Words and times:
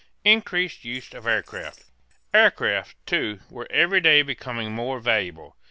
INCREASED 0.23 0.83
USE 0.83 1.13
OF 1.13 1.27
AIRCRAFT. 1.27 1.83
Aircraft, 2.33 2.95
too, 3.05 3.39
were 3.51 3.67
every 3.69 4.01
day 4.01 4.23
becoming 4.23 4.71
more 4.71 4.99
valuable. 4.99 5.55